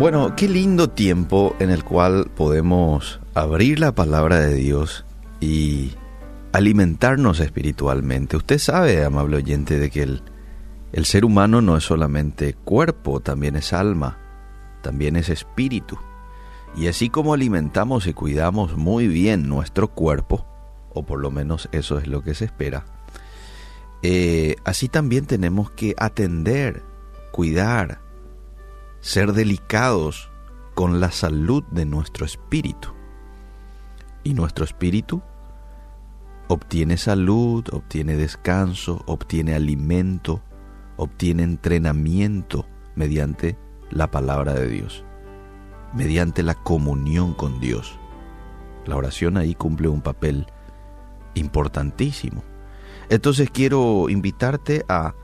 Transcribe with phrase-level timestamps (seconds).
[0.00, 5.04] Bueno, qué lindo tiempo en el cual podemos abrir la palabra de Dios
[5.40, 5.92] y
[6.52, 8.38] alimentarnos espiritualmente.
[8.38, 10.22] Usted sabe, amable oyente, de que el,
[10.94, 14.16] el ser humano no es solamente cuerpo, también es alma,
[14.80, 15.98] también es espíritu.
[16.74, 20.46] Y así como alimentamos y cuidamos muy bien nuestro cuerpo,
[20.94, 22.86] o por lo menos eso es lo que se espera,
[24.02, 26.82] eh, así también tenemos que atender,
[27.32, 28.00] cuidar,
[29.00, 30.30] ser delicados
[30.74, 32.88] con la salud de nuestro espíritu.
[34.22, 35.22] Y nuestro espíritu
[36.48, 40.42] obtiene salud, obtiene descanso, obtiene alimento,
[40.96, 43.56] obtiene entrenamiento mediante
[43.90, 45.04] la palabra de Dios,
[45.94, 47.98] mediante la comunión con Dios.
[48.84, 50.46] La oración ahí cumple un papel
[51.34, 52.42] importantísimo.
[53.08, 55.14] Entonces quiero invitarte a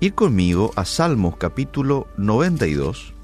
[0.00, 3.14] ir conmigo a Salmos capítulo 92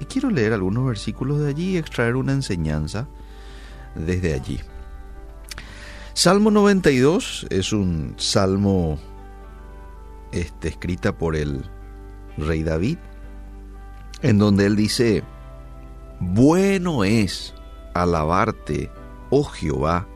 [0.00, 3.08] y quiero leer algunos versículos de allí y extraer una enseñanza
[3.94, 4.60] desde allí.
[6.14, 8.98] Salmo 92 es un salmo
[10.32, 11.64] este, escrita por el
[12.36, 12.98] rey David,
[14.22, 15.22] en donde él dice,
[16.20, 17.54] bueno es
[17.94, 18.90] alabarte,
[19.30, 20.08] oh Jehová,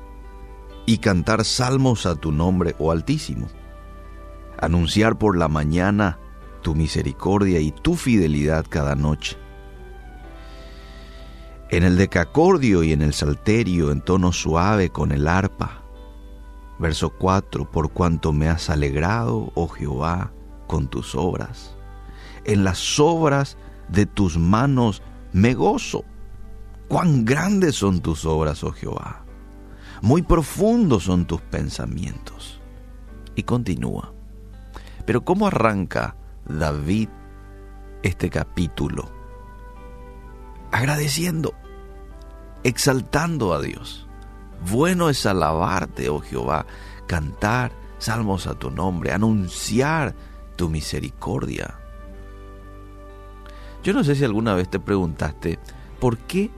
[0.86, 3.46] y cantar salmos a tu nombre, oh Altísimo.
[4.58, 6.18] Anunciar por la mañana
[6.62, 9.36] tu misericordia y tu fidelidad cada noche.
[11.72, 15.82] En el decacordio y en el salterio en tono suave con el arpa.
[16.78, 20.30] Verso 4, por cuanto me has alegrado, oh Jehová,
[20.68, 21.74] con tus obras.
[22.44, 23.56] En las obras
[23.88, 26.04] de tus manos me gozo.
[26.86, 29.22] Cuán grandes son tus obras, oh Jehová
[30.02, 32.60] muy profundos son tus pensamientos.
[33.34, 34.12] Y continúa.
[35.06, 37.08] Pero ¿cómo arranca David
[38.02, 39.10] este capítulo?
[40.72, 41.54] Agradeciendo,
[42.64, 44.06] exaltando a Dios.
[44.70, 46.66] Bueno es alabarte, oh Jehová,
[47.06, 50.14] cantar salmos a tu nombre, anunciar
[50.56, 51.78] tu misericordia.
[53.82, 55.58] Yo no sé si alguna vez te preguntaste,
[56.00, 56.50] ¿por qué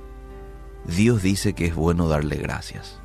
[0.85, 3.01] Dios dice que es bueno darle gracias?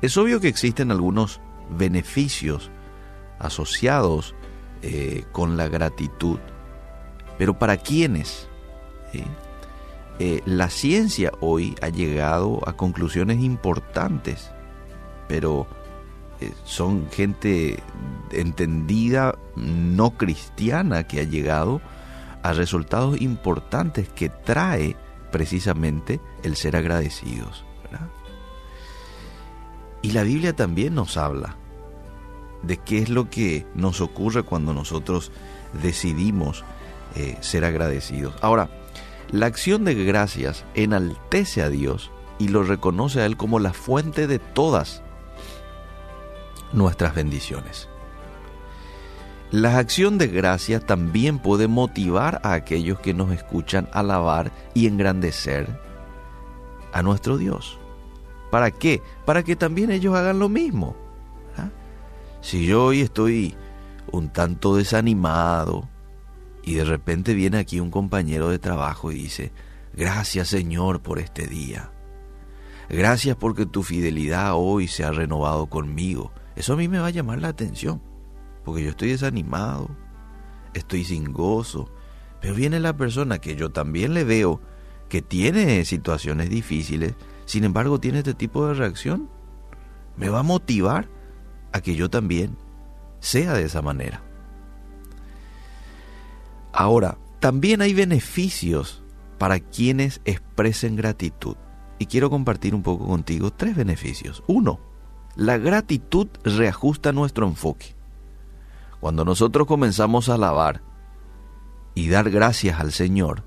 [0.00, 2.70] Es obvio que existen algunos beneficios
[3.40, 4.34] asociados
[4.82, 6.38] eh, con la gratitud,
[7.36, 8.48] pero ¿para quiénes?
[10.18, 14.50] Eh, la ciencia hoy ha llegado a conclusiones importantes,
[15.28, 15.66] pero
[16.40, 17.82] eh, son gente
[18.32, 21.80] entendida no cristiana que ha llegado
[22.42, 24.96] a resultados importantes que trae
[25.30, 27.64] precisamente el ser agradecidos.
[30.00, 31.56] Y la Biblia también nos habla
[32.62, 35.32] de qué es lo que nos ocurre cuando nosotros
[35.82, 36.64] decidimos
[37.16, 38.34] eh, ser agradecidos.
[38.40, 38.70] Ahora,
[39.30, 44.26] la acción de gracias enaltece a Dios y lo reconoce a Él como la fuente
[44.26, 45.02] de todas
[46.72, 47.88] nuestras bendiciones.
[49.50, 55.80] La acción de gracias también puede motivar a aquellos que nos escuchan alabar y engrandecer
[56.92, 57.78] a nuestro Dios.
[58.50, 59.02] ¿Para qué?
[59.24, 60.96] Para que también ellos hagan lo mismo.
[62.40, 63.56] Si yo hoy estoy
[64.12, 65.88] un tanto desanimado
[66.68, 69.52] y de repente viene aquí un compañero de trabajo y dice,
[69.94, 71.90] gracias Señor por este día.
[72.90, 76.30] Gracias porque tu fidelidad hoy se ha renovado conmigo.
[76.56, 78.02] Eso a mí me va a llamar la atención,
[78.66, 79.88] porque yo estoy desanimado,
[80.74, 81.90] estoy sin gozo,
[82.42, 84.60] pero viene la persona que yo también le veo
[85.08, 87.14] que tiene situaciones difíciles
[87.46, 89.30] sin embargo tiene este tipo de reacción,
[90.18, 91.08] me va a motivar
[91.72, 92.58] a que yo también
[93.20, 94.27] sea de esa manera.
[96.72, 99.02] Ahora, también hay beneficios
[99.38, 101.56] para quienes expresen gratitud.
[101.98, 104.42] Y quiero compartir un poco contigo tres beneficios.
[104.46, 104.80] Uno,
[105.36, 107.94] la gratitud reajusta nuestro enfoque.
[109.00, 110.82] Cuando nosotros comenzamos a alabar
[111.94, 113.44] y dar gracias al Señor,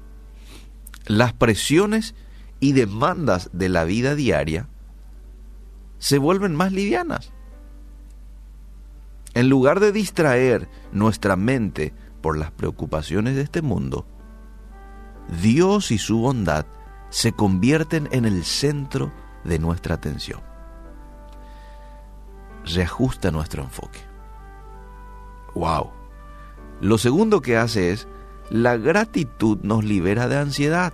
[1.06, 2.16] las presiones
[2.60, 4.70] y demandas de la vida diaria
[5.98, 7.32] se vuelven más livianas.
[9.34, 14.06] En lugar de distraer nuestra mente por las preocupaciones de este mundo,
[15.42, 16.66] Dios y su bondad
[17.10, 19.12] se convierten en el centro
[19.44, 20.42] de nuestra atención.
[22.66, 24.00] Reajusta nuestro enfoque.
[25.56, 25.92] ¡Wow!
[26.80, 28.08] Lo segundo que hace es,
[28.50, 30.94] la gratitud nos libera de ansiedad.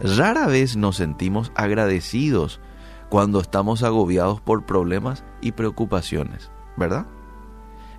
[0.00, 2.60] Rara vez nos sentimos agradecidos
[3.08, 7.06] cuando estamos agobiados por problemas y preocupaciones, ¿verdad?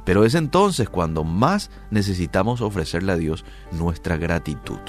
[0.05, 4.79] Pero es entonces cuando más necesitamos ofrecerle a Dios nuestra gratitud.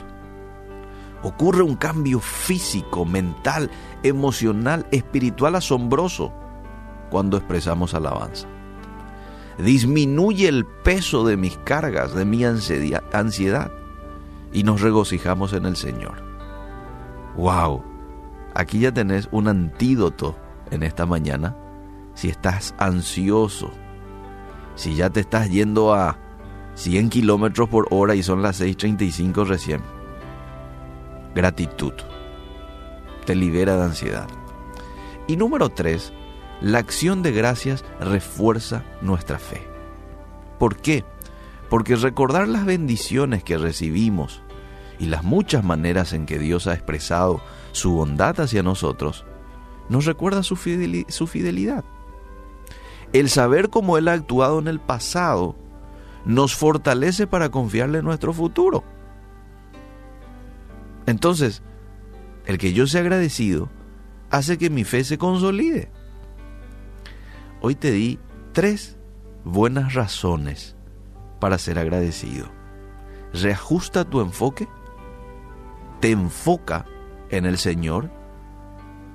[1.22, 3.70] Ocurre un cambio físico, mental,
[4.02, 6.32] emocional, espiritual asombroso
[7.10, 8.48] cuando expresamos alabanza.
[9.58, 13.70] Disminuye el peso de mis cargas, de mi ansiedad,
[14.52, 16.22] y nos regocijamos en el Señor.
[17.36, 17.82] ¡Wow!
[18.54, 20.36] Aquí ya tenés un antídoto
[20.70, 21.56] en esta mañana.
[22.14, 23.70] Si estás ansioso,
[24.74, 26.18] si ya te estás yendo a
[26.74, 29.82] 100 kilómetros por hora y son las 6:35 recién.
[31.34, 31.94] Gratitud.
[33.26, 34.28] Te libera de ansiedad.
[35.26, 36.12] Y número 3,
[36.60, 39.66] la acción de gracias refuerza nuestra fe.
[40.58, 41.04] ¿Por qué?
[41.70, 44.42] Porque recordar las bendiciones que recibimos
[44.98, 47.40] y las muchas maneras en que Dios ha expresado
[47.72, 49.24] su bondad hacia nosotros,
[49.88, 51.84] nos recuerda su, fidelidad.
[53.14, 55.54] El saber cómo Él ha actuado en el pasado
[56.24, 58.82] nos fortalece para confiarle en nuestro futuro.
[61.06, 61.62] Entonces,
[62.44, 63.70] el que yo sea agradecido
[64.30, 65.92] hace que mi fe se consolide.
[67.60, 68.18] Hoy te di
[68.52, 68.98] tres
[69.44, 70.74] buenas razones
[71.38, 72.48] para ser agradecido.
[73.32, 74.66] Reajusta tu enfoque,
[76.00, 76.84] te enfoca
[77.30, 78.10] en el Señor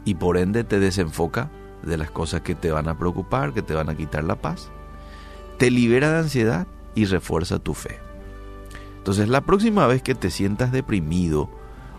[0.06, 1.52] y por ende te desenfoca
[1.84, 4.70] de las cosas que te van a preocupar, que te van a quitar la paz.
[5.58, 8.00] Te libera de ansiedad y refuerza tu fe.
[8.98, 11.50] Entonces la próxima vez que te sientas deprimido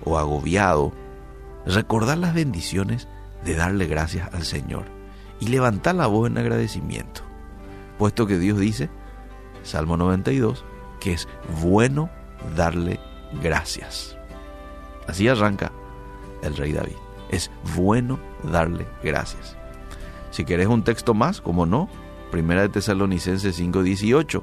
[0.04, 0.92] o agobiado,
[1.66, 3.08] recordar las bendiciones
[3.44, 4.84] de darle gracias al Señor
[5.40, 7.22] y levantar la voz en agradecimiento,
[7.98, 8.90] puesto que Dios dice,
[9.62, 10.64] Salmo 92,
[11.00, 11.28] que es
[11.60, 12.10] bueno
[12.54, 13.00] darle
[13.42, 14.16] gracias.
[15.06, 15.72] Así arranca
[16.42, 16.96] el rey David.
[17.30, 19.56] Es bueno darle gracias.
[20.30, 21.88] Si querés un texto más, como no,
[22.30, 24.42] Primera de Tesalonicenses 5:18.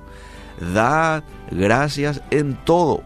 [0.73, 3.03] Dad gracias en todo,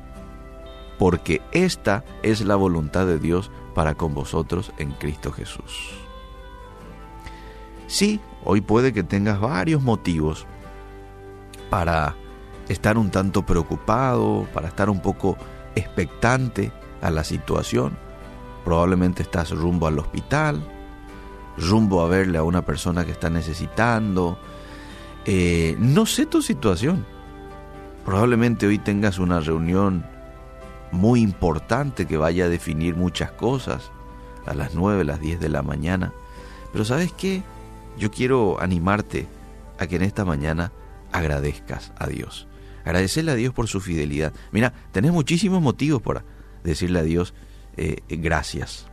[0.97, 5.91] porque esta es la voluntad de Dios para con vosotros en Cristo Jesús.
[7.87, 10.45] Sí, hoy puede que tengas varios motivos
[11.69, 12.15] para
[12.69, 15.37] estar un tanto preocupado, para estar un poco
[15.75, 17.97] expectante a la situación.
[18.63, 20.63] Probablemente estás rumbo al hospital,
[21.61, 24.37] rumbo a verle a una persona que está necesitando.
[25.25, 27.05] Eh, no sé tu situación.
[28.05, 30.05] Probablemente hoy tengas una reunión
[30.91, 33.91] muy importante que vaya a definir muchas cosas
[34.45, 36.11] a las 9, a las 10 de la mañana.
[36.71, 37.43] Pero sabes qué?
[37.97, 39.27] Yo quiero animarte
[39.77, 40.71] a que en esta mañana
[41.11, 42.47] agradezcas a Dios.
[42.83, 44.33] Agradecerle a Dios por su fidelidad.
[44.51, 46.23] Mira, tenés muchísimos motivos para
[46.63, 47.33] decirle a Dios
[47.77, 48.87] eh, gracias.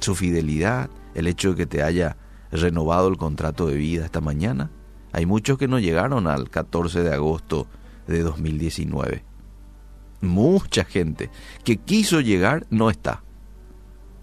[0.00, 2.16] Su fidelidad, el hecho de que te haya
[2.50, 4.70] renovado el contrato de vida esta mañana.
[5.12, 7.66] Hay muchos que no llegaron al 14 de agosto
[8.06, 9.24] de 2019.
[10.20, 11.30] Mucha gente
[11.64, 13.22] que quiso llegar no está.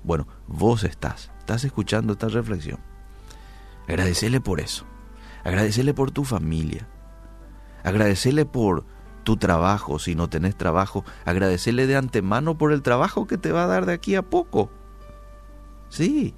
[0.04, 2.80] Bueno, vos estás, estás escuchando esta reflexión.
[3.88, 4.86] Agradecele por eso.
[5.44, 6.88] Agradecele por tu familia.
[7.84, 8.86] Agradecele por
[9.24, 10.00] tu trabajo.
[10.00, 13.86] Si no tenés trabajo, agradecele de antemano por el trabajo que te va a dar
[13.86, 14.72] de aquí a poco.
[15.90, 16.36] Sí,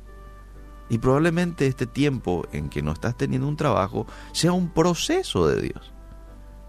[0.91, 5.61] y probablemente este tiempo en que no estás teniendo un trabajo sea un proceso de
[5.61, 5.93] Dios.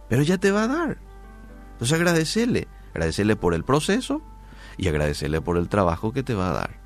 [0.08, 0.98] Pero ya te va a dar.
[1.72, 2.68] Entonces agradecerle.
[2.92, 4.22] Agradecerle por el proceso
[4.76, 6.78] y agradecerle por el trabajo que te va a dar.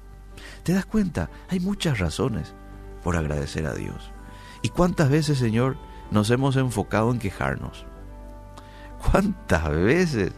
[0.63, 1.29] ¿Te das cuenta?
[1.51, 2.55] Hay muchas razones
[3.05, 4.11] por agradecer a Dios.
[4.63, 5.77] ¿Y cuántas veces, Señor,
[6.11, 7.85] nos hemos enfocado en quejarnos?
[9.11, 10.33] ¿Cuántas veces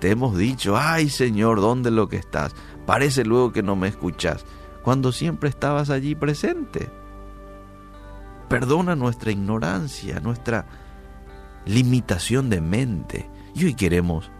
[0.00, 2.54] te hemos dicho, ay Señor, ¿dónde lo que estás?
[2.86, 4.46] Parece luego que no me escuchas
[4.82, 6.90] cuando siempre estabas allí presente.
[8.48, 10.66] Perdona nuestra ignorancia, nuestra
[11.66, 13.30] limitación de mente.
[13.54, 14.30] Y hoy queremos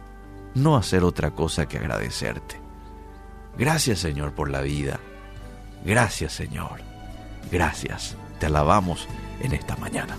[0.55, 2.61] no hacer otra cosa que agradecerte.
[3.57, 5.01] Gracias Señor por la vida.
[5.85, 6.81] Gracias Señor.
[7.51, 8.17] Gracias.
[8.39, 9.07] Te alabamos
[9.41, 10.17] en esta mañana.